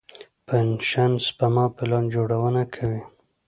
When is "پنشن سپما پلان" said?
0.47-2.03